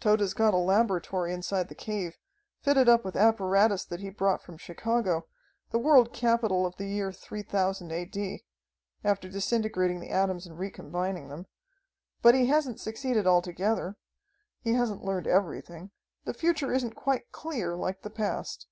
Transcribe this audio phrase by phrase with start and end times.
[0.00, 2.18] "Tode's got a laboratory inside the cave,
[2.60, 5.26] fitted up with apparatus that he brought from Chicago,
[5.70, 8.04] the world capital of the year 3000 A.
[8.04, 8.44] D.,
[9.02, 11.46] after disintegrating the atoms and recombining them.
[12.20, 13.96] But he hasn't succeeded altogether.
[14.60, 15.90] He hasn't learned everything.
[16.26, 18.66] The future isn't quite clear, like the past.